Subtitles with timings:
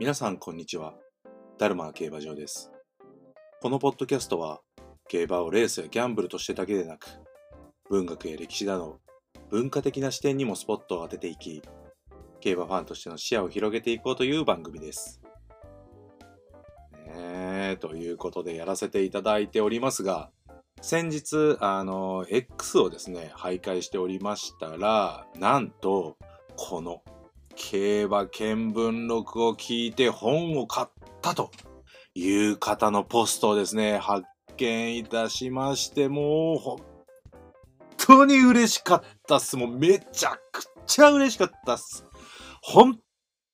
[0.00, 0.94] 皆さんこんにちは。
[1.58, 2.72] ダルマ競馬場です。
[3.60, 4.62] このポッドキャストは、
[5.08, 7.06] 競馬をレースやギャンブルとしてだけでなく、
[7.90, 8.98] 文学や歴史など、
[9.50, 11.62] 文化的な視点にもスポットを当てていき、
[12.40, 15.20] 競馬ファンとしての視野を広げていこうという番組です。
[17.06, 20.30] ねえ、ということでやらせていただいておりますが、
[20.80, 26.16] 先日、あの、X をですね、徘徊しておりましたら、なんと、
[26.56, 27.02] この
[27.62, 30.88] 競馬見聞録を聞いて本を買っ
[31.20, 31.50] たと
[32.14, 34.24] いう方のポストをですね、発
[34.56, 36.80] 見いたしまして、もう本
[37.98, 39.58] 当に嬉しかったっす。
[39.58, 42.06] もうめちゃくちゃ嬉しかったっす。
[42.62, 42.98] 本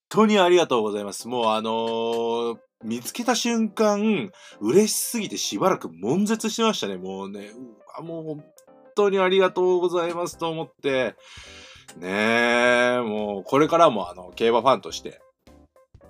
[0.09, 1.27] 当にありがとうございます。
[1.27, 6.97] もうあのー見つけた瞬間、嬉しすぎてしばらく悶絶してましたね。
[6.97, 8.45] もうね、うわもう本
[8.95, 11.17] 当にありがとうございますと思って、
[11.97, 12.09] ね
[12.99, 15.21] え、もうこれからもあの、競馬ファンとして、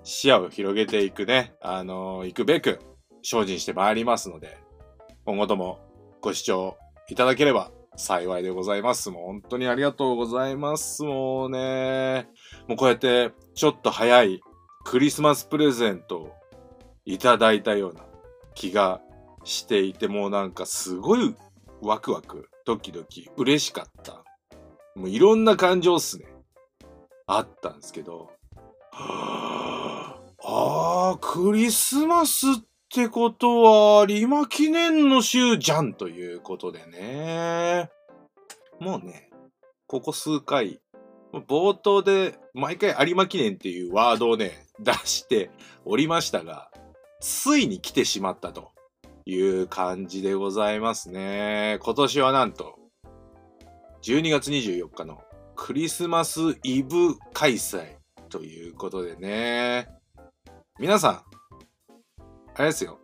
[0.03, 2.79] 視野を広げていくね、あの行くべく、
[3.23, 4.57] 精進してまいりますので、
[5.25, 5.79] 今後とも
[6.21, 6.77] ご視聴
[7.09, 9.09] いただければ幸いでございます。
[9.09, 11.03] もう本当にありがとうございます。
[11.03, 12.27] もうね、
[12.67, 14.41] もうこうやってちょっと早い
[14.85, 16.31] クリスマスプレゼントを
[17.05, 18.01] いただいたような
[18.55, 19.01] 気が
[19.43, 21.35] していて、もうなんかすごい
[21.81, 24.23] ワクワク、ドキドキ、嬉しかった。
[24.97, 26.25] もういろんな感情っすね。
[27.27, 28.31] あったんですけど。
[28.91, 32.49] はあ、あクリスマスっ
[32.91, 37.91] てことは有馬記念の週じゃんということでね。
[38.79, 39.29] もうね、
[39.85, 40.79] ここ数回、
[41.47, 45.51] 冒頭で毎回有馬記念っていうワードをね、出して
[45.85, 46.71] おりましたが、
[47.21, 48.71] ついに来てしまったと
[49.25, 51.77] いう感じでございますね。
[51.83, 52.79] 今年はなんと、
[54.03, 55.21] 12月24日の
[55.55, 57.95] クリスマスイブ開催
[58.29, 59.89] ということでね。
[60.79, 61.21] 皆さん、
[62.55, 62.99] あれですよ。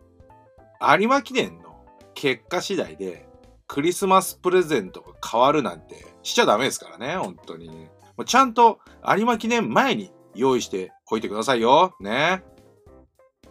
[0.98, 3.26] 有馬記念の結果次第で
[3.66, 7.68] クリスマスプレゼントが変わるなんてしちゃダメですからね、本当に。
[7.68, 11.94] もうちゃんと有馬記念前に用意しておいてくださいよ。
[12.00, 12.44] ね。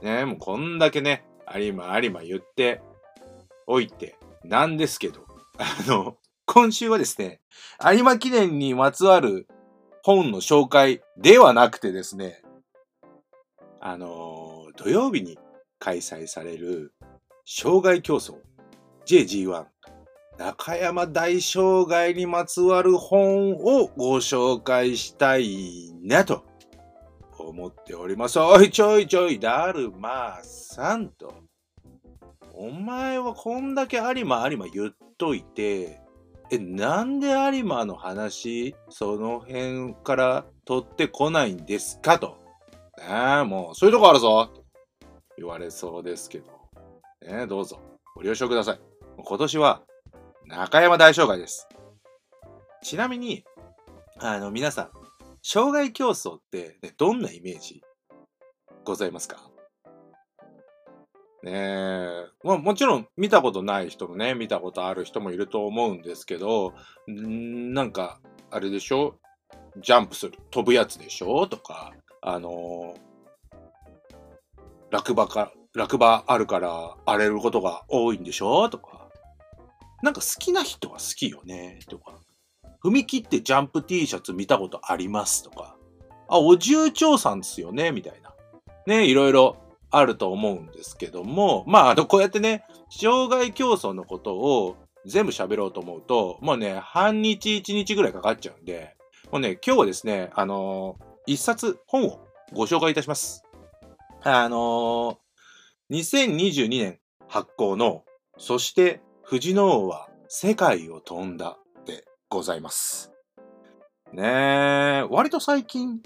[0.02, 2.82] ね、もうこんだけね、有馬有馬言って
[3.68, 5.26] おいてなんですけど、
[5.58, 7.40] あの、今週はですね、
[7.94, 9.48] 有馬記念にまつわる
[10.04, 12.42] 本の紹介ではなくてですね、
[13.80, 15.40] あの土曜日に
[15.80, 16.94] 開催される
[17.46, 18.36] 障害競争
[19.06, 19.66] JG1
[20.38, 26.44] 中山大障害にまつわる本をご紹介したいなと
[27.38, 28.40] 思っております。
[28.40, 31.34] おいちょいちょい、だるまさんと。
[32.54, 36.03] お前はこんだけ有馬有馬言っといて、
[36.54, 42.38] え、なんで有馬の話、その辺から取ってこないんですかと。
[43.00, 43.06] ね
[43.42, 44.52] え、もう、そういうとこあるぞ
[45.36, 46.46] 言われそうですけど。
[47.26, 47.80] ねえ、どうぞ、
[48.16, 48.80] ご了承ください。
[49.18, 49.82] 今年は、
[50.46, 51.68] 中山大障害です。
[52.84, 53.44] ちなみに、
[54.20, 54.90] あの、皆さん、
[55.42, 57.82] 障害競争って、ね、どんなイメージ
[58.86, 59.53] ございますか？
[61.44, 62.26] ねえ。
[62.44, 66.74] まあもちろん見たことない人もね、見たことある人もいると思うんですけど、
[67.10, 69.16] んなんか、あれでしょ？
[69.82, 71.46] ジャンプする、飛ぶやつでしょ？
[71.48, 72.96] とか、あの
[74.90, 78.70] 落馬か、落馬あるから荒れることが多いんでしょ？
[78.70, 79.10] とか、
[80.02, 81.80] なんか好きな人は好きよね？
[81.90, 82.14] とか、
[82.82, 85.44] 踏み切ってジャンプ T シャツ見たことあります？
[85.44, 85.76] とか、
[86.30, 87.92] あ、お重長さんですよね？
[87.92, 88.34] みたいな。
[88.86, 89.58] ね、いろいろ
[89.96, 98.96] あると思うんですけども、まあ、あの、こうやってね、障害競争のことを全部喋ろうと思うと、もうね、半日一日ぐらいかかっちゃうんで、
[99.32, 102.20] もうね、今日はですね、あのー一冊本を
[102.52, 103.44] ご紹介いたします。
[104.24, 105.18] あのー
[105.92, 108.04] 2022年発行の、
[108.38, 113.12] そして藤の王は世界を飛んだでございます。
[114.12, 116.02] ねえ、割と最近、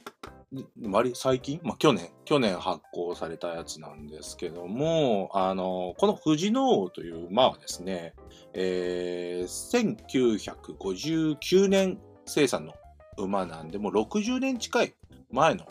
[0.82, 1.60] 割最近？
[1.64, 8.14] まあ、去年、去年発行されたやつなんですけども、あの、この藤の王という馬はですね、
[8.54, 12.74] えー、1959年生産の
[13.18, 14.94] 馬なんで、もう60年近い
[15.32, 15.66] 前の、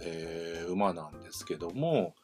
[0.00, 2.14] えー馬なんですけども、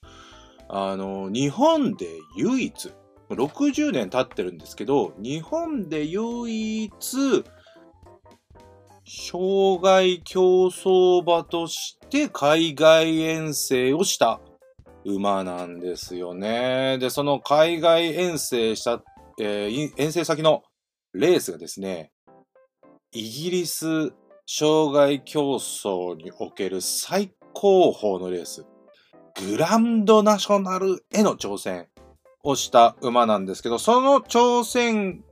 [0.69, 2.07] あの、日本で
[2.37, 2.93] 唯一、
[3.31, 6.93] 60年経ってるんですけど、日本で唯一、
[9.07, 14.41] 障害競走馬として海外遠征をした
[15.05, 16.97] 馬なんですよね。
[16.99, 19.03] で、その海外遠征した、
[19.39, 20.63] えー遠征先の
[21.13, 22.13] レースがですね、
[23.13, 24.15] イギリス
[24.47, 28.65] 障害競争における最高峰のレース、
[29.47, 31.89] グランドナショナルへの挑戦
[32.43, 35.23] をした馬なんですけど、その挑戦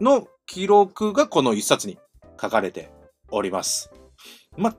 [0.00, 1.98] の記録がこの一冊に
[2.40, 2.91] 書かれて
[3.32, 3.90] おります。
[4.56, 4.76] ま、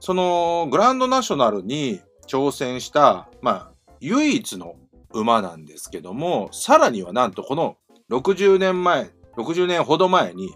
[0.00, 4.74] そのグランドナショナルに挑戦した、まあ、唯一の
[5.12, 7.76] 馬なんですけども、さらにはなんとこの
[8.10, 10.54] 60年前、60年ほど前に、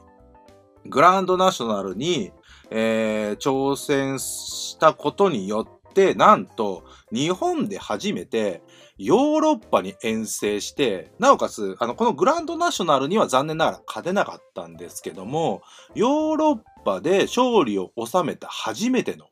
[0.86, 2.32] グランドナショナルに、
[2.70, 8.62] えー、挑戦したことによって、なんと日本で初めて
[8.98, 15.62] ヨーロッパに遠征して、なおかつ、あの、このグランドナショナルには残念ながら勝てなかったんですけども、
[15.94, 19.26] ヨーロッパで勝利を収めた初めての、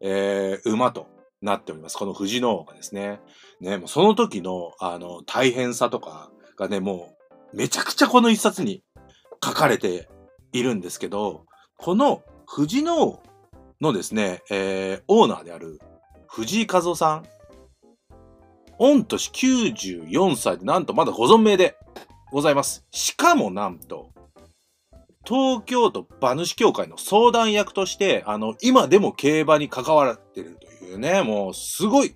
[0.00, 1.08] えー、馬と
[1.42, 1.98] なっております。
[1.98, 3.20] この藤の王がですね。
[3.60, 7.16] ね、もうその時の、あの、大変さとかがね、も
[7.52, 8.84] う、めちゃくちゃこの一冊に
[9.44, 10.08] 書かれて
[10.52, 11.46] いるんですけど、
[11.76, 13.22] この藤の王
[13.80, 15.80] のですね、えー、オーナーである
[16.28, 17.26] 藤井和夫さん
[18.84, 21.78] 御年94歳でなんとまだご存命で
[22.30, 22.84] ございます。
[22.90, 24.10] しかもなんと、
[25.26, 32.14] 東京都馬主協会の相談役として、あの、今でも競馬に関わってるというね、もうすごい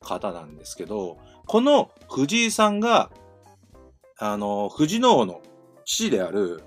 [0.00, 3.10] 方なんですけど、この藤井さんが、
[4.18, 5.40] あの、藤野王の
[5.84, 6.64] 父である、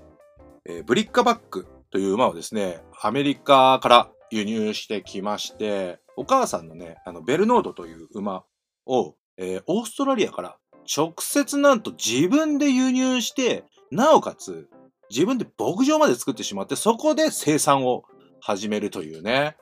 [0.64, 8.44] えー、ブリッカバックという馬をですね、アメリカから輸入してきまして、お母さんのね、あの、ベルノードという馬
[8.86, 10.56] を、えー、オーストラリアから
[10.94, 14.68] 直接なんと自分で輸入して、なおかつ
[15.10, 18.04] 自分で牧場まで作ってしまって、そこで生産を
[18.40, 19.56] 始めるというね。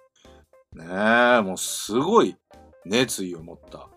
[0.72, 2.36] ねえ、もうすごい
[2.84, 3.88] 熱意を持った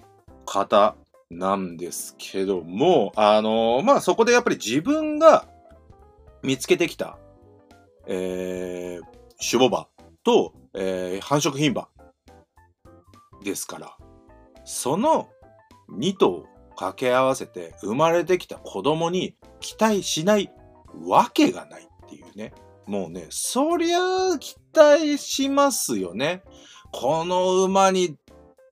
[0.45, 0.95] 方
[1.29, 5.47] なんですけども、あのー、まあ、そこでやっぱり自分が
[6.41, 7.17] 見つけてきた、
[8.07, 9.05] えー、
[9.39, 9.87] 種母馬
[10.23, 11.87] と、えー、繁殖牝馬
[13.43, 13.97] ですから、
[14.65, 15.29] その
[15.97, 16.45] 2頭
[16.75, 20.51] 掛け合わせて生まれてきた子供に期待しない
[21.05, 22.53] わけがないっていうね。
[22.85, 26.43] もうね、そりゃあ期待しますよね。
[26.91, 28.17] この馬に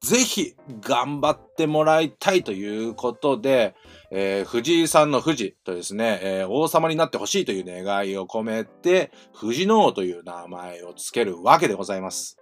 [0.01, 3.75] ぜひ頑張ってもらいたいということで、
[4.09, 12.41] えー、藤井さんの富士とですね、えー、王様になってほしいという願いを込めて、藤の王という名前を付けるわけでございます。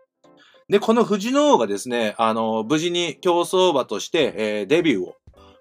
[0.70, 5.16] で、この藤の王がですね、あの、無事に競走馬として、えー、デビューを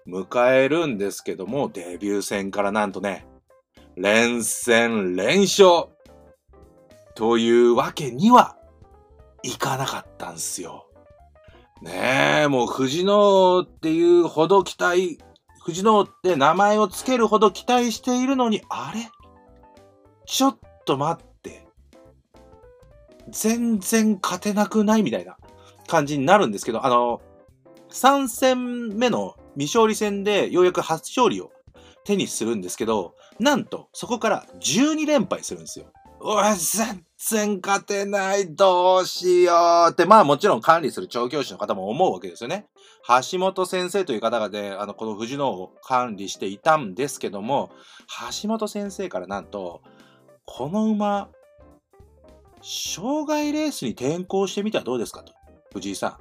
[0.07, 3.25] 迎えるんですけども、デビュー戦からなんとね、
[3.95, 5.87] 連戦連勝
[7.15, 8.55] というわけには
[9.41, 10.85] いかなかったんすよ。
[11.81, 15.17] ねえ、もう藤野っていうほど期待、
[15.63, 19.09] 藤野って名前を付けるほど期待しているのに、あれ？
[20.25, 21.28] ちょっと待って。
[23.31, 25.37] 全然勝てなくないみたいな
[25.87, 27.21] 感じになるんですけど、あの、
[27.91, 31.51] 3戦目の未勝利戦でようやく初勝利を
[32.05, 35.85] 手にするんですけど、なんとそこから12連敗するんですよ。
[36.21, 42.67] うわ、全然勝てない、どうしようって、まあもちろん管理する調教師の方も思うわけですよね。
[43.31, 47.71] 橋本先生という方がね、あの、この藤野を管理していたんですけども、
[48.41, 49.81] 橋本先生からなんと、
[50.45, 51.29] この馬、
[52.61, 55.33] 障害レースに転向してみてはどうですかと。
[55.73, 56.17] 藤井さん。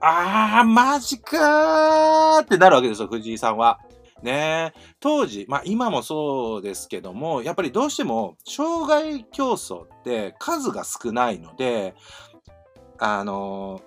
[0.00, 3.80] あー、マジかーってなるわけですよ、藤井さんは。
[4.22, 11.94] ね当時、まあ今もそうですけども、やっぱりどうしても、障害競争って数が少ないので、
[12.98, 13.80] あの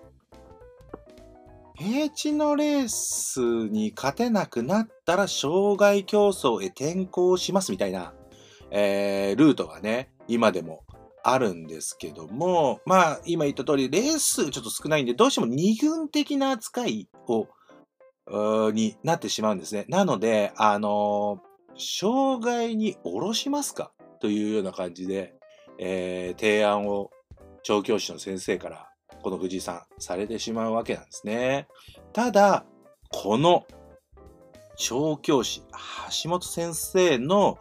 [1.76, 8.14] 平地のレースに勝てなくなったら障害競争へ転向しますみたいな、
[8.70, 10.84] えー、ルートがね、今でも
[11.24, 17.48] あるんですけども、まあ、今言った通り、レースちょっと少ないんで、どうしても二軍的な扱いを、
[18.72, 19.86] になってしまうんですね。
[19.90, 23.92] なので、あのー、障害に下ろしますか？
[24.20, 25.34] というような感じで、
[25.80, 27.10] えー、提案を
[27.64, 28.90] 調教師の先生から
[29.24, 31.68] この藤井さんされてしまうわけなんですね。
[32.14, 32.66] ただ、
[33.10, 33.66] この
[34.78, 35.64] 調教師
[36.24, 37.58] 橋本先生の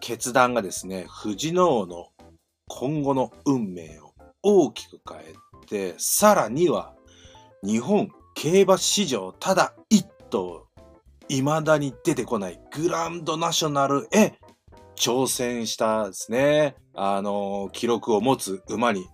[0.00, 2.08] 決断がですね、藤野王の
[2.68, 5.34] 今後の運命を大きく変え
[5.66, 6.94] て、さらには
[7.62, 10.66] 日本競馬史上ただ一頭、
[11.28, 14.38] 未だに出てこないグランドナショナルへ
[14.96, 19.06] 挑戦したですね、あの、記録を持つ馬に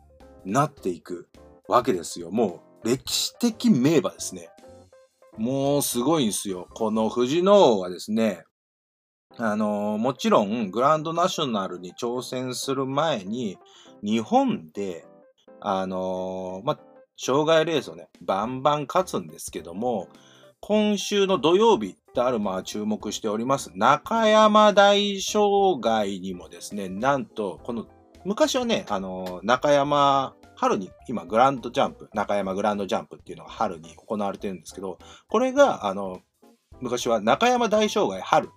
[0.45, 1.29] なっていく
[1.69, 2.31] わけですよ。
[2.31, 4.49] もう歴史的名馬ですね。
[5.37, 6.69] もうすごいんですよ。
[6.75, 8.45] この藤野王はですね、
[9.39, 13.59] あの、もちろん、グランドナショナルに挑戦する前に、
[14.03, 15.07] 日本で、
[15.61, 16.79] あの、ま、
[17.17, 20.09] 障害レースをね、バンバン勝つんですけども、
[20.61, 27.87] 今週の土曜日であるまあ注目しております、中山大障害にもですね、なんと、この、
[28.25, 34.99] 昔はね、あの、中山、春に、今、グランドジャンプ、中山グランドジャンプっていうのが春に行われてるんですけど、
[35.29, 36.21] これが、あの、
[36.81, 38.51] 昔は中山大障害春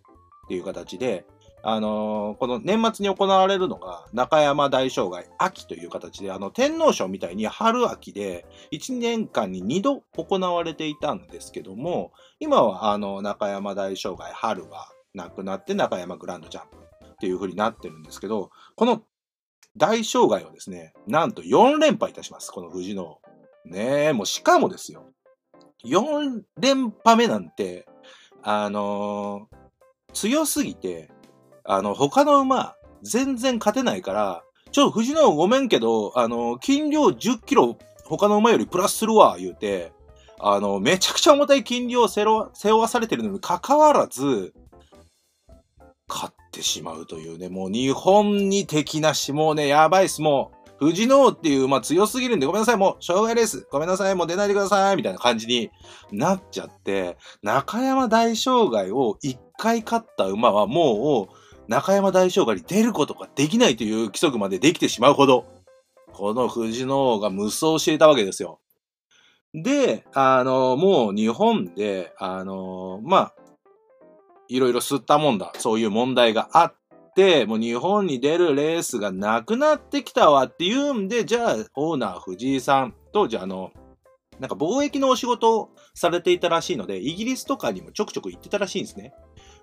[0.46, 1.26] っていう形で、
[1.68, 16.78] あのー、この年末に行われるのが中山大障害秋という形で、あの天皇賞みたいに春秋で1年間に2度行われていたんですけども、今はあの中山大障害春はなくなって中山グランドジャンプ
[17.14, 19.02] っていう風になってるんですけど、この
[19.78, 22.52] 大障害をですね、なんと4連覇いたします。
[22.52, 23.20] この藤野。
[23.66, 25.12] ねえ、もうしかもですよ。
[25.84, 27.88] 4連覇目なんて、
[28.44, 29.55] あのー、
[30.16, 31.12] 強すぎて、
[31.64, 39.92] あの、他の馬、全然勝てないから、ちょ、藤野ごめんけど、あの、斤量10キロ他の馬よりプラスするわ、言うて、
[40.40, 44.54] あの、めちゃくちゃ重たい斤量を背負わされてるのに関わらず、
[46.08, 50.56] 勝ってしまうというね、もう日本に敵なし、もうね、やばいっす、もう。
[50.78, 55.72] 藤野っていう馬強すぎるんでごめんなさい、もう、障害レース、ごめんなさい、もう出ないでください、みたいな感じに
[56.12, 61.36] なっちゃって、中山大障害を1回勝った馬はもう、
[61.68, 65.46] 中山大将軍に出ることができないという規則までできてしまうほど、
[66.14, 68.60] この藤野王が無双していたわけですよ。
[69.54, 73.36] で、あの、もう日本で、あの、まあ、
[74.48, 76.76] いろいろ吸ったもんだ、そういう問題があっ
[77.16, 83.72] て、もう日本に出るレースがなくなってきたわっていうんで、じゃあ、オーナー藤井さんと、じゃあ、あの、
[84.40, 89.14] なんか貿易のお仕事をされていたらしいので、イギリスとかにもちょくちょく行ってたらしいんですね。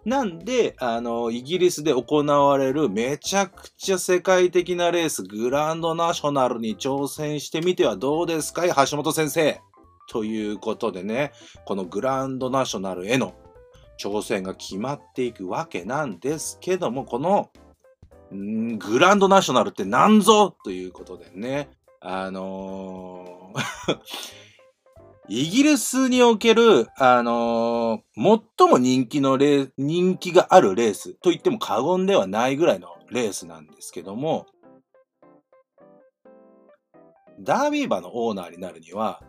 [0.05, 9.61] なんで、あの、イギリスで行われるめちゃくちゃ世界的なレース、グランドナショナルに挑戦してみてはどうですかい橋本先生。
[10.09, 11.33] ということでね、
[11.65, 13.35] このグランドナショナルへの
[13.99, 17.51] 挑戦が決まっていくわけなんですけども、この、
[18.35, 20.51] んグランドナショナルって何ぞ？
[20.65, 24.42] ということでね、あのー
[25.35, 34.45] イギリスにおける、あのー、最も人気のレー、人気があるレースと言っても過言ではないぐらいのレースなんですけども、
[37.41, 39.23] ダービー馬のオーナーになるには、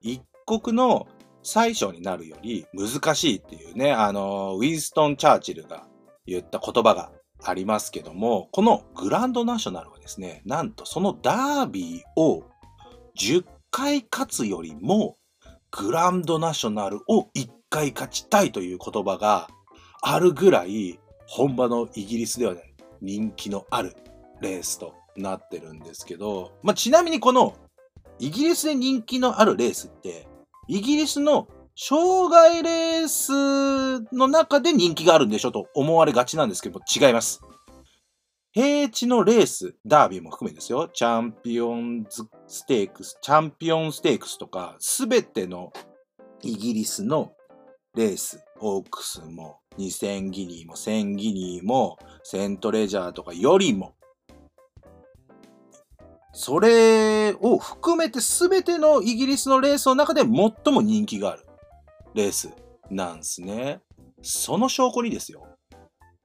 [0.00, 1.06] 一国の
[1.42, 5.86] 最初になるより難しいっていうね、あのー、ウィンストン・チャーチルが
[6.24, 7.12] 言った言葉が
[7.44, 12.44] ありますけども、このグランドナショナルはですね、なんとそのダービーを
[13.18, 15.18] 10回勝つよりも
[15.70, 19.48] グランドナショナルを一回勝ちたいという言葉が
[20.02, 23.94] あるぐらい本場のイギリスではね、人気のある
[24.40, 27.56] レースとなってるんですけど、まあ、ちなみにこの
[28.18, 30.26] イギリスで人気のあるレースって、
[30.68, 37.40] イギリスの障害レースの中で人気があるんでしょと思われがちなんですけど違います。
[38.52, 40.88] 平地のレース、ダービーも含めですよ。
[40.88, 45.72] チャンピオンズステークス、チャンピオンステークスとか、すべての
[46.42, 47.32] イギリスの
[47.94, 53.94] レース、オークスも、2000ギニーも、1000ギニーも、セントレジャーとかよりも、
[56.32, 60.28] それを含めてすべてのイギリスのレースの中で最
[60.74, 61.46] も人気がある
[62.14, 62.50] レース
[62.90, 63.80] なんですね。
[64.22, 65.46] その証拠にですよ。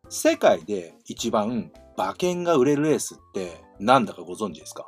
[0.09, 4.87] 世界で一番馬券が売れるレースって何だかご存知ですか、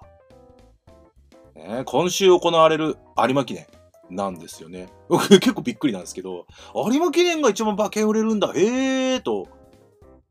[1.55, 3.67] ね、今週行われる有馬記念
[4.09, 4.89] なんですよね。
[5.09, 9.47] 僕結構びっくりなんですけど、有馬記念が一番馬券売れるんだ、へえーと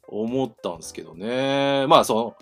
[0.09, 1.87] 思ったんですけどね。
[1.87, 2.37] まあそ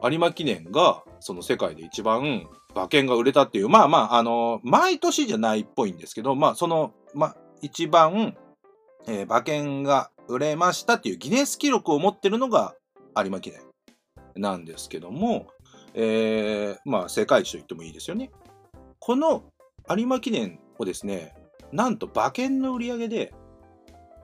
[0.00, 8.36] の、有馬記念がその世界で一番馬券が売れたっていう、まあまあ、あの、毎年じゃないっぽいんですけど、まあその、まあ一番、
[9.06, 12.74] えー、馬券が売れましたっていうギネス記録を持ってるのが
[13.16, 13.60] 有馬記念
[14.36, 15.46] なんですけども、
[15.94, 18.30] えー、まあ世界一と言ってもいいですよね。
[18.98, 19.44] この
[19.88, 21.34] 有馬記念をですね、
[21.72, 23.34] なんと馬券の売り上げで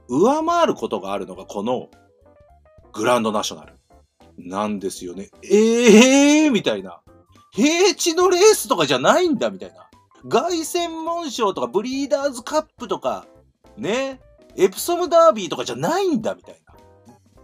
[0.09, 1.89] 上回ることがあるのがこの
[2.93, 3.75] グランドナショナル
[4.39, 5.31] なんですよね。
[5.43, 7.01] ええー、みたいな。
[7.53, 9.89] 平地のレースとかじゃないんだみたいな。
[10.29, 13.27] 凱旋門賞とかブリーダーズカップとか、
[13.77, 14.21] ね、
[14.57, 16.75] エプソムダービーとかじゃないんだみたいな。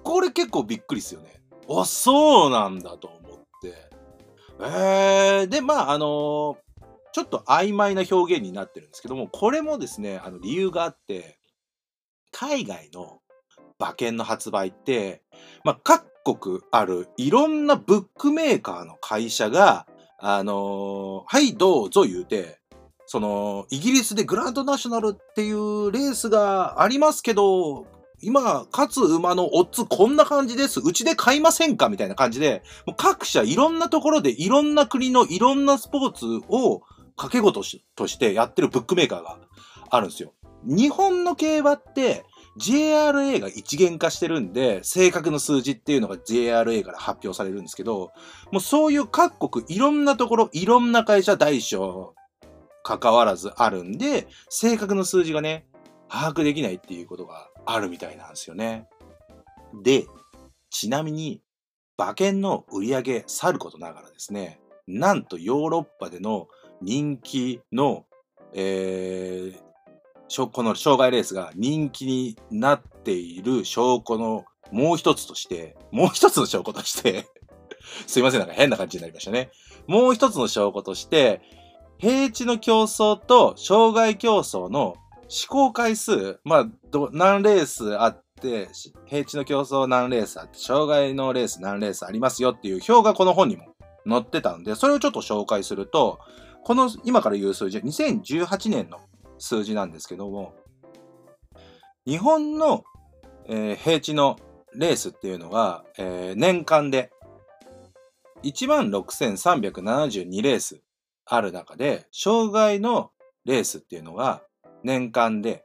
[0.03, 1.38] これ結構びっくりっすよね。
[1.69, 3.89] あ、そうなんだと思って。
[4.61, 6.57] えー、で、まあ、あの、
[7.13, 11.39] ちょっと曖昧な表現になってるんですけども、これもですね、あの理由があって、
[12.33, 13.21] 海外の
[13.79, 15.23] 馬券の発売って、
[15.65, 16.07] まあ、各
[16.37, 19.87] 国あるいろんなブックメーカーの会社が、
[20.19, 22.59] あの、はい、どうぞ言うて、
[23.07, 27.87] その、イギリスでグランドナショナルっていうレースがありますけど、
[28.21, 30.81] 今、勝つ馬のオッズこんな感じです。
[30.81, 31.89] うちで買いませんか？
[31.89, 36.81] みたいな感じで、もう各社いろんなところでいろんな国のいろんなスポーツを
[37.17, 37.63] 掛け事
[37.95, 39.39] としてやってるブックメーカーが
[39.91, 40.35] あるんですよ。
[40.65, 42.25] 日本の競馬って
[42.61, 48.11] JRA が一元化してるんで、正確な数字っていうのが JRA から発表されるんですけど、
[48.51, 52.15] もうそういう各国いろんなところ、いろんな会社大小
[52.83, 55.67] 関わらずあるんで、正確な数字がね、
[56.09, 58.89] 把握できないっていうことがあるみたいなんですよね。
[59.83, 60.07] で、
[60.71, 61.43] ちなみに、
[61.99, 66.49] 馬券の売り上げ去ることながらですね、なんとヨーロッパでの
[66.81, 68.07] 人気の、
[68.55, 77.27] えー、この障害レースが人気になっている証拠のもう一つとして、もう一つの証拠として
[78.07, 79.51] すいません、なんか変な感じになりましたね。
[79.87, 81.43] もう一つの証拠として、
[81.99, 84.95] 平地の競争と障害競争の
[85.29, 88.69] 試行回数、まあ、ど、何レースあって、
[89.07, 93.75] 平地の競争何レースあって、障害のレース何レースありますよっていう表がこの本にも
[94.09, 96.19] 載ってたんで、それをちょっと紹介すると、
[96.65, 99.01] この今から言う数字、2018年の
[99.39, 100.55] 数字なんですけども、
[102.07, 102.85] 日本の、
[103.47, 104.39] えー、平地の
[104.75, 107.11] レースっていうのが、えー、年間で
[108.45, 110.81] 16,372レース
[111.27, 113.11] ある中で、障害の
[113.45, 114.43] レースっていうのが
[114.83, 115.65] 年間で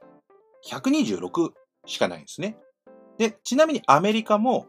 [0.68, 1.52] 126
[1.86, 2.56] しかないんですね。
[3.18, 4.66] で、ちなみにアメリカも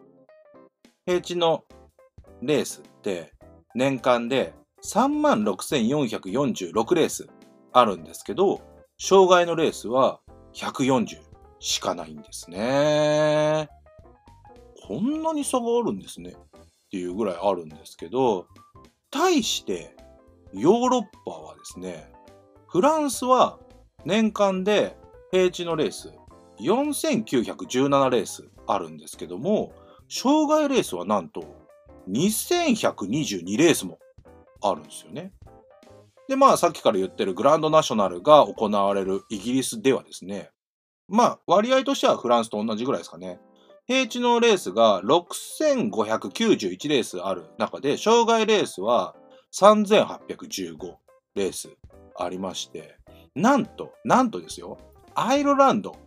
[1.06, 1.64] 平地の
[2.42, 3.34] レースって
[3.74, 7.28] 年間で36,446レース
[7.74, 8.62] あるんですけど、
[9.00, 10.20] 障害のレースは
[10.54, 11.18] 140
[11.60, 13.70] しかないんですね。
[14.88, 16.32] こんなに差があるんですね。
[16.32, 16.36] っ
[16.92, 18.48] ていうぐらいあるんですけど、
[19.10, 19.96] 対して
[20.54, 22.14] ヨーロッパはですね、
[22.68, 23.60] フランスは
[24.06, 24.96] 年間で
[25.32, 26.14] 平地のレース
[26.60, 29.74] 4917レースあるんですけども、
[30.10, 31.44] 障害レースはなんと
[32.10, 34.00] 2122レースも
[34.62, 35.34] あるんですよね。
[36.28, 40.52] で、まあさっきから言ってるグランドナショナルが行われるイギリスではですね、
[41.08, 43.40] まあ割合としてはフランスと同じぐらいですかね。
[43.88, 49.16] 平地のレースが6591レースある中で、障害レースは
[49.54, 50.96] 3815
[51.36, 51.70] レース
[52.18, 52.98] ありまして、
[53.36, 54.78] なんと、なんとですよ、
[55.14, 55.98] アイルランド、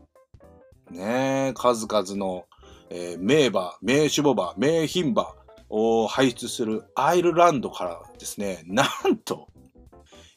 [0.91, 2.47] ねえ数々の、
[2.89, 5.35] えー、名馬、名守護馬、名牝馬
[5.69, 9.49] を輩出するアイルランドからですね、なんと、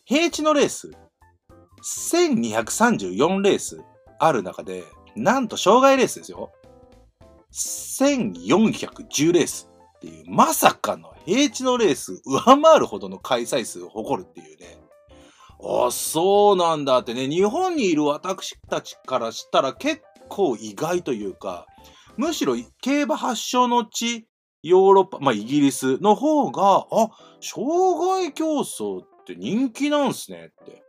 [0.04, 0.92] 平地のレース、
[1.82, 3.82] 1234レース
[4.20, 4.84] ある中で、
[5.16, 6.52] なんと障害レースですよ。
[7.54, 14.78] 1410レースっていう、まさかの平地のレース上回るほどの開催数を誇るっていうね。
[15.64, 21.66] あ、そうなんだってね、日本にいる私たちからしたら結構意外というか、
[22.18, 24.28] むしろ競馬発祥の地、
[24.64, 30.82] ヨーロッパ、まあイギリスの方が、あ、障害競争って人気なんすねって。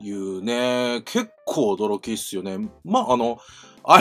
[0.00, 2.58] いうね、結構驚きっすよね。
[2.84, 3.38] まああの、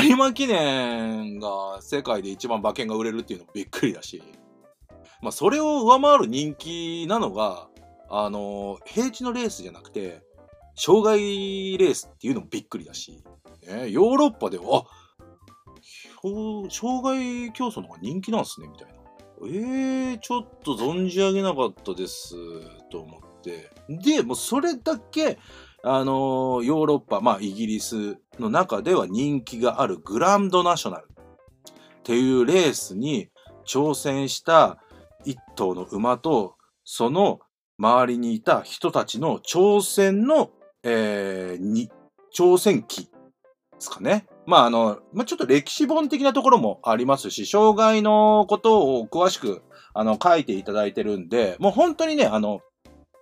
[0.04, 4.22] 有馬記念が世界で一番馬券が売れるっていうのもびっくりだし、
[5.22, 7.68] まあそれを上回る人気なのが、
[8.10, 10.22] あの、平地のレースじゃなくて、
[10.76, 13.24] 障害レースっていうのもびっくりだし、
[13.68, 14.86] ね、ヨーロッパでは、
[16.70, 18.96] 障害競争の方が人気なんすね、みたいな。
[19.44, 22.36] えー、ちょっと存じ上げなかったです、
[22.90, 23.70] と思って。
[23.90, 25.38] で、もうそれだけ、
[25.88, 33.30] あのヨーロッパ、まあイギリスの中では人気があるグランドナショナルっていうレースに
[33.68, 34.80] 挑戦した
[35.26, 37.40] 一頭の馬と、その
[37.78, 40.52] 周りにいた人たちの挑戦の、
[40.84, 41.90] えー、に、
[42.34, 43.10] 挑戦期で
[43.80, 44.26] すかね。
[44.46, 52.62] まあ、あの、まあ、ちょっと歴史本的なところもありますし、障害のことを詳しく、あの、書いていただいてるんで、もう本当にね、あの、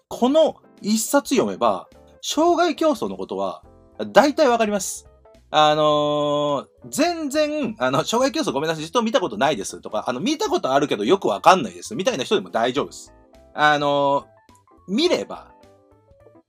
[0.09, 1.87] この一冊読めば、
[2.21, 3.63] 障害競争のことは、
[4.11, 5.07] 大体わかります。
[5.55, 13.13] あのー、全然、あの、障害競争ごめんなさい、実は見たことないですとか、あの、見たことあるけどよくわかんないです、みたいな人でも大丈夫です。
[13.53, 14.25] あの、
[14.87, 15.51] 見れば、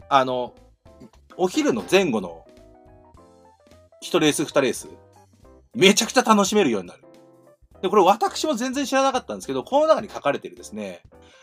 [0.08, 0.54] あの、
[1.36, 2.44] お昼の前後の
[4.02, 4.88] 1レース2レース、
[5.74, 7.04] めちゃくちゃ楽しめるようになる。
[7.82, 11.02] で、これ私も全然知らなかったんですけど、この中に書かれてるですね、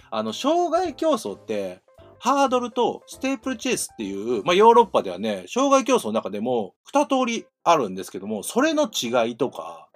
[0.10, 1.82] あの、障害競争って、
[2.20, 9.88] ハードルとステープルチェイスっていう、まあ、ヨーロッパではね、障害競争の中でも2通りあるんですけども、それの違いとか、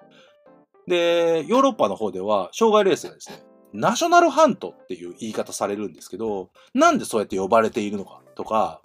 [0.88, 3.44] で、ヨーロッパの方では、障害レースがですね、
[3.76, 8.82] ナショナルハントっていう言い方されるんですけど、なんでそうやって呼ばれているのかとか、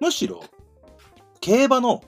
[0.00, 0.44] むしろ、
[1.40, 2.02] 競馬の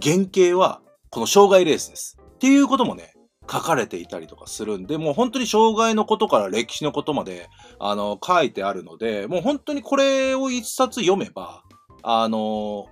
[0.00, 2.18] 原型はこの障害レースです。
[2.36, 3.14] っていうこともね、
[3.50, 11.62] 書かれていたりとかするんで、もう本当に障害のことから歴史のことまで、あの、書いてあるので、もう本当にこれを一冊読めば、
[12.02, 12.86] あの、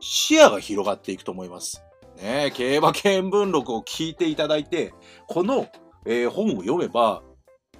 [0.00, 1.82] 視野が広がっていくと思います。
[2.16, 4.92] ね競馬見聞録を聞いていただいて、
[5.26, 5.68] この、
[6.06, 7.22] えー、本を読めば、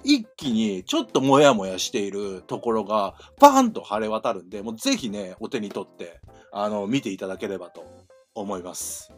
[0.03, 6.19] 一気にちょっとモヤモヤしているところがパーンと晴れ渡るんで、もうぜひね、お手に取って、
[6.51, 7.85] あの、見ていただければと
[8.35, 9.13] 思います。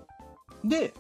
[0.64, 0.94] で、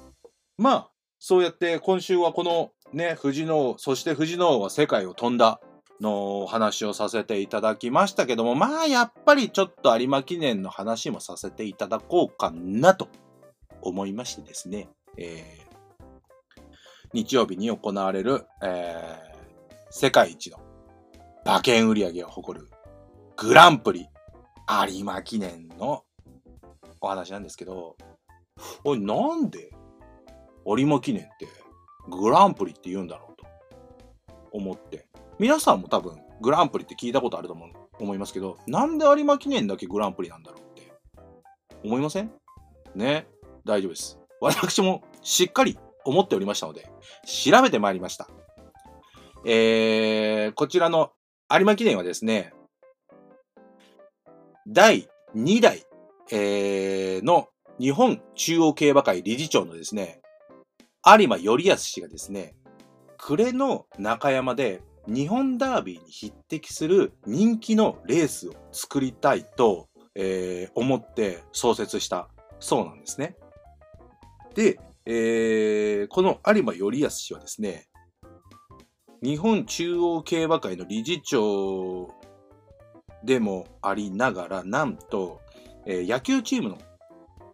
[0.58, 5.60] まあ、そうやって今週はこのね、藤野、そして藤野は世界を飛んだ
[6.02, 13.08] の話をさせていただきましたけども、まあ、やっぱりちょっと有馬記念の話もさせていただこうかなと
[13.82, 15.65] 思いましてですね、えー、
[17.14, 20.60] 日曜日に行われる、えー、世界一の
[21.46, 22.70] 馬券売り上げを誇る
[23.38, 24.08] グランプリ
[24.88, 26.04] 有馬記念の
[27.02, 27.98] お話なんですけど、
[28.84, 29.72] おい、なんで
[30.66, 31.48] 有馬記念って
[32.10, 33.46] グランプリって言うんだろうと
[34.52, 35.08] 思って。
[35.38, 40.94] 皆さんも多分グランプリって聞いたことあると思う思いますけど、なんで有馬記念だけグランプリなんだろうって
[41.84, 42.32] 思いません？
[42.96, 43.28] ね。
[43.66, 44.18] 大丈夫です。
[44.40, 46.88] 私もしっかり思っておりましたので、
[47.26, 48.28] 調べてまいりました。
[49.46, 51.12] えー、こちらの
[51.52, 52.54] 有馬記念はですね、
[54.68, 55.84] 第2代、
[56.32, 60.22] えー、の日本中央競馬会理事長のですね、
[61.06, 62.56] 有馬頼康氏がですね、
[63.18, 73.36] 暮れの中山で日本ダービーに匹敵する人気のレースを作りたいと、えー、思って創設したそうなんですね。
[74.56, 77.88] で、えー、この有馬頼康氏はですね、
[79.22, 82.14] 日本中央競馬会の理事長
[83.24, 85.42] でもありながら、なんと、
[85.86, 86.78] えー、野球チームの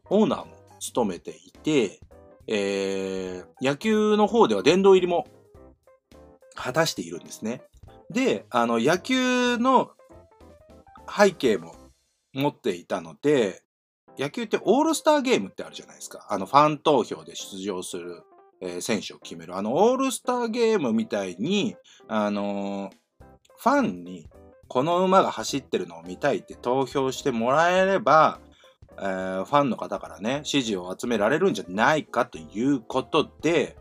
[0.09, 1.99] オーナーも務めていて、
[2.47, 5.27] えー、野球の方では殿堂入りも
[6.55, 7.61] 果たしているんですね。
[8.09, 9.91] で、あの、野球の
[11.09, 11.75] 背景も
[12.33, 13.61] 持っていたので、
[14.21, 16.27] 野球ってオールスターゲームってあるじゃないですか。
[16.29, 18.21] あの、ファン投票で出場する、
[18.61, 19.55] えー、選手を決める。
[19.57, 21.75] あの、オールスターゲームみたいに、
[22.07, 22.93] あのー、
[23.57, 24.27] ファンに
[24.67, 28.39] この馬が走ってるのを見たいって投票してもらえれば、
[28.99, 33.75] えー、ファンの方からね、支持を集められるんじゃないかということで、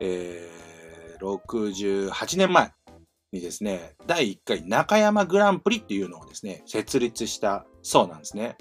[0.00, 2.72] えー、68年前
[3.30, 8.56] にですね、第1回中山グランプリっていうのをですね、設立したそうなんですね。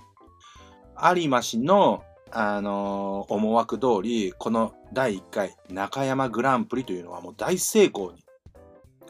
[1.01, 8.23] 有馬氏の、あのー、思惑通り、この第1回中山グランプリというのはもう大成功に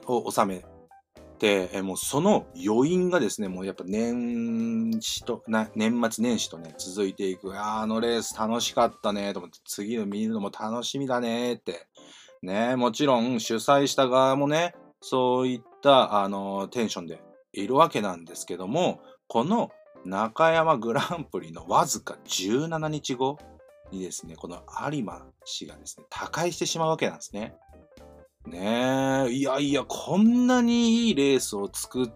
[0.05, 0.63] を収め
[1.39, 7.53] て、えもうその余韻がですね、もうやっぱ年始と、な年末年始とね、続いていく。
[7.59, 11.87] あのレース楽しかったね、と思って、次の見るのも楽しみだね、って。
[12.41, 17.21] ね、もちろん主催した側もね、そういった、あの、テンションで
[17.53, 19.71] いるわけなんですけども、この
[20.05, 23.37] 中山グランプリのわずか17日後
[23.91, 27.55] にですね、この有馬氏がですね、他界してしまうわけなんですね。
[28.45, 32.11] ねえ、いやいや、こんなにいいレースを作っ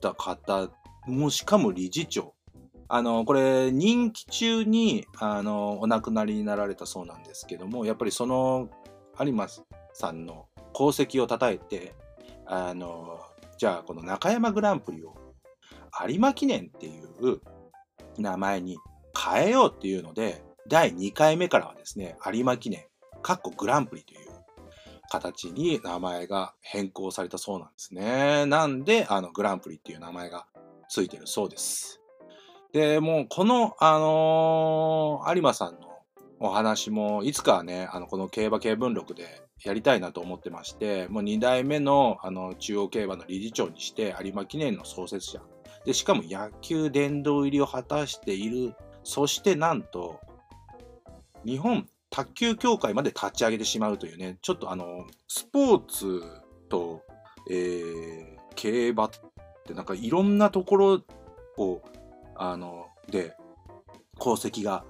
[0.00, 0.68] た方、
[1.06, 2.34] もしかも理事長。
[2.88, 8.68] あの、これ、任期中に、あの、お亡くなりになられたそうなんですけども、やっぱりその、
[9.18, 9.48] 有馬
[9.92, 11.94] さんの功績を称えて、
[12.44, 13.20] あの、
[13.58, 15.14] じゃあ、この中山グランプリを
[16.08, 17.40] 有馬記念っていう
[18.18, 18.78] 名前に
[19.16, 22.84] 変えようっていうので、第2回目からはですね、有馬記念、
[23.22, 24.20] かっこグランプリという
[25.10, 28.46] 形に名前が変更されたそうなんですね。
[28.46, 30.46] なんで、あの、グランプリっていう名前が
[30.88, 32.00] ついてるそうです。
[32.72, 35.86] で、もうこの、あのー、有馬さんの
[36.40, 45.40] お話も、いつかはね、あの、この競馬系文録でやりたいなと思ってまして、もう2代目の、あの、中央競馬の理事長にして、有馬記念の創設者。
[45.86, 48.74] で、しかも野球殿堂入りを果たしている。
[49.04, 50.20] そしてなんと、
[51.44, 56.22] 日本卓球協会まで立ち上げてしまうというね、ちょっとあの、スポーツ
[56.68, 57.02] と、
[57.48, 59.10] えー、競馬っ
[59.64, 61.02] てなんかいろんなところ
[61.56, 61.82] を、
[62.34, 63.36] あの、で、
[64.20, 64.84] 功績が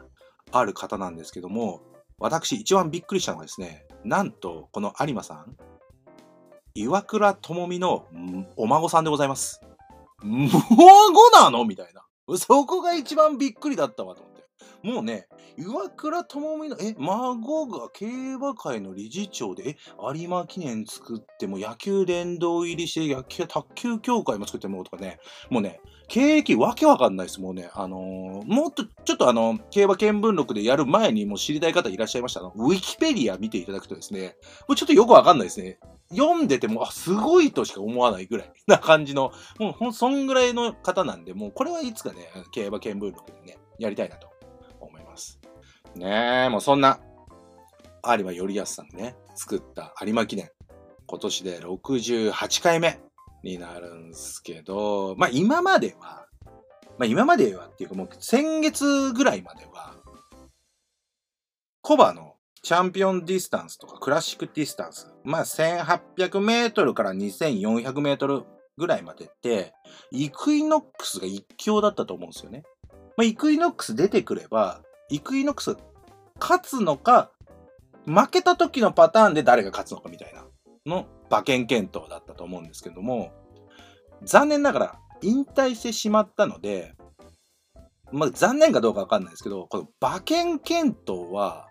[0.50, 1.82] ある方なんですけども、
[2.18, 5.56] 私一番びっくりしたのはですね、なんとこの有馬さん、
[6.74, 8.06] 岩倉智美の
[8.56, 9.60] お孫さんでございます。
[10.22, 11.64] もう孫なの？
[11.64, 12.02] みたいな。
[12.38, 14.36] そこが一番びっくりだったわと思って。
[14.82, 15.26] もうね、
[15.58, 19.76] 岩倉智美の、え、孫が競馬界の理事長で、え、
[20.14, 25.18] 有馬記念作っても野球殿堂入りして、野球、卓球協会も作ってもとかね、
[25.50, 27.40] もうね、経歴わけわかんないです。
[27.40, 32.52] もうね、あのー、もっと、ちょっとあの、競馬見聞録でやる前にもう知りたい方いらっしゃいましたの。
[32.54, 34.36] ウィキペディア見ていただくとですね、
[34.68, 35.78] もうちょっとよくわかんないですね。
[36.10, 44.28] 読んでても、あ、すごいとしか思わないぐらいな感じの、もうほん、そんぐらいの方なんで、もうこれはいつかね、競馬見聞録でね、やりたいなと
[44.80, 45.40] 思います。
[45.94, 47.00] ねえ、もうそんな、
[48.04, 50.50] 有馬頼康さんがね、作った有馬記念。
[51.08, 52.98] 今年で68回目
[53.42, 56.26] になるんですけど、まあ今までは、
[56.98, 59.94] まあ今まではっていうかもう先月ぐらいまでは、
[61.82, 62.35] 古馬の
[62.66, 68.42] チャンピオンディスタンスとかクラシックディスタンス、まあ1800メートルから2400メートル
[68.76, 69.72] ぐらいまでって、
[70.10, 72.64] イクイノックスが一強だったと思うんですよね。
[73.16, 75.76] まあイクイノックス出てくれば、イクイノックス
[76.40, 77.30] 勝つのか、
[78.04, 80.44] 負けた時のパターンで誰が勝つのかみたいな
[80.86, 83.30] の馬券検討だったと思うんですけども、
[84.24, 86.96] 残念ながら引退してしまったので、
[88.10, 91.65] まあ、残念かどうかわかんないですけど、この馬券検討は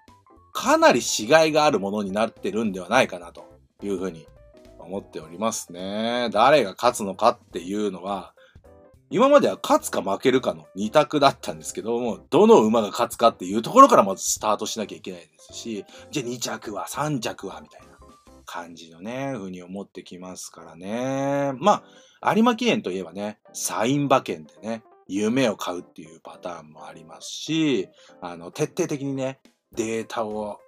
[0.56, 3.44] かなり死骸があるものになってるんではないかなと
[3.84, 4.26] いうふうに
[4.80, 6.30] 思っておりますね。
[6.32, 8.34] 誰が勝つのかっていうのは、
[9.10, 17.88] 今までは勝つか負けるかの2択だったんですけども、どの馬が勝つかっていうところからまずスタートしなきゃいけないですし、じゃあ2着は3着はみたいな
[18.46, 21.52] 感じのね、風に思ってきますからね。
[21.60, 21.84] ま
[22.22, 27.90] あ、有馬記念といえばね、サイン馬券でね、夢を買うっていうパターンもありますし、
[28.22, 29.40] あの、徹底的にね、
[29.76, 30.60] データを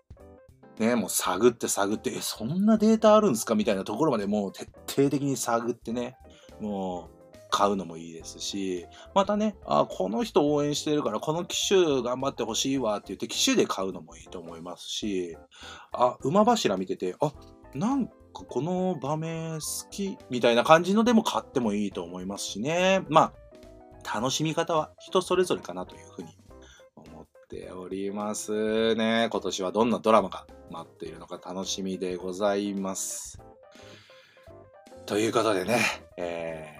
[0.79, 3.55] ね、もう探って探って、え、そんなデータあるんですか？
[3.55, 6.15] みたいなところまでもう徹底的に探ってね、
[6.61, 15.35] もう買うのもいいですし、またね、あ、この人応援してるから、この機種頑張ってほしいわって言って機種で買うのもいいと思いますし、
[15.93, 17.33] あ、馬柱見てて、あ、
[17.73, 23.03] なんかこの場面好きみたいな感じのでも買ってもいいと思いますしね。
[23.09, 23.33] ま
[24.05, 26.29] あ、楽しみ方は人それぞれかなというふうに
[27.47, 29.29] っておりますね。
[29.31, 33.41] 今年はどんなドラマが待っているのか楽しみでございます。
[35.05, 35.79] ということでね、
[36.17, 36.75] え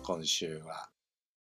[0.00, 0.88] ー、今週は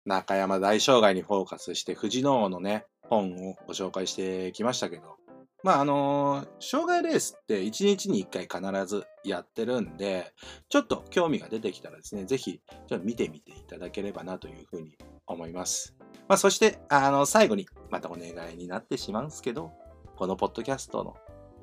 [0.06, 5.18] 中山大障害にフォーカスして藤野王のね、本をご紹介してきましたけど、
[5.64, 10.34] まああのー、障害レースって1日に1回必ずやってるんで、
[10.70, 14.96] ちょっと興味が出てきたらですね、ぜひちょっと見てみていただければなというふうに
[15.26, 15.96] 思います。
[16.32, 19.74] まあそして、あの、最後にまたお願いになってしまうんですけど、
[20.16, 21.18] このポッドキャストの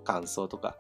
[0.05, 0.77] 感想とか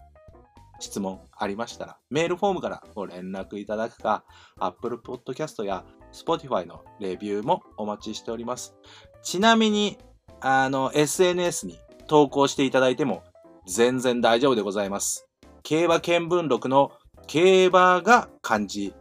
[0.78, 4.24] 質問ありましたら、メールフォームからご連絡いただくか、
[4.58, 8.74] Apple Podcast や Spotify のレビューもお待ちしております。
[9.22, 9.96] ちなみに、
[10.42, 13.22] あの、SNS に投稿していただいても
[13.66, 15.26] 全然大丈夫でございます。
[15.62, 16.92] 競馬見聞録の
[17.26, 18.92] 競馬が漢字。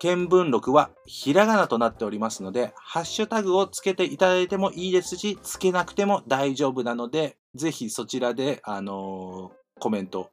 [0.00, 4.16] 見聞録はひらがなとなっておりますので、ハッシュタグをつけてい。
[4.16, 4.46] ただい。
[4.46, 4.90] てもい。
[4.90, 4.92] い。
[4.92, 10.30] ですし、つけなくても大丈夫なので、ぜひそちらで、あのー、コメント、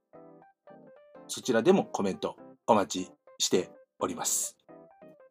[1.27, 2.35] そちらでもコメント
[2.67, 4.55] お待ちしております。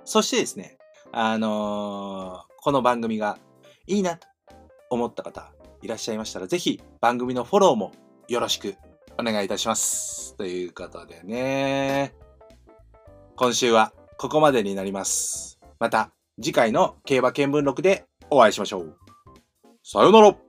[0.05, 0.79] そしてですね、
[1.12, 3.38] あのー、この番組が
[3.87, 4.01] い。
[4.01, 4.03] い。
[4.03, 4.27] なと
[4.90, 5.87] 思った方、い。
[5.87, 6.18] らっしゃい。
[6.18, 7.92] ましたら、ぜひ番組のフォローも
[8.27, 8.75] よろしく
[9.16, 9.47] お願い。
[9.47, 9.49] い。
[9.49, 10.37] たします。
[10.37, 10.66] とい。
[10.66, 12.14] うことでね、
[13.37, 15.59] 今週はここまでになります。
[15.79, 18.96] また次回の競馬見聞録でお会いしましょう。
[19.83, 20.43] さよなら